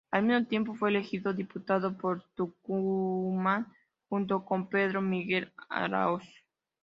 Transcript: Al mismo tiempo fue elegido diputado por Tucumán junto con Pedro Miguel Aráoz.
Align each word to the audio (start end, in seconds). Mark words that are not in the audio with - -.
Al 0.09 0.23
mismo 0.25 0.47
tiempo 0.47 0.73
fue 0.73 0.89
elegido 0.89 1.31
diputado 1.31 1.95
por 1.95 2.23
Tucumán 2.33 3.71
junto 4.09 4.43
con 4.45 4.67
Pedro 4.67 4.99
Miguel 5.03 5.53
Aráoz. 5.69 6.23